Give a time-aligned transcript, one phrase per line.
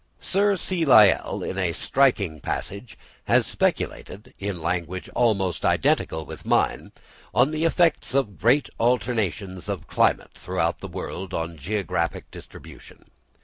[0.19, 0.83] Sir C.
[0.83, 6.91] Lyell in a striking passage has speculated, in language almost identical with mine,
[7.35, 13.11] on the effects of great alternations of climate throughout the world on geographical distribution.